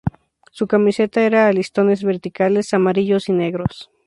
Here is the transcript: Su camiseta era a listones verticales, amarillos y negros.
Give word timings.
Su 0.51 0.65
camiseta 0.65 1.21
era 1.23 1.45
a 1.47 1.53
listones 1.53 2.01
verticales, 2.03 2.73
amarillos 2.73 3.29
y 3.29 3.33
negros. 3.33 3.91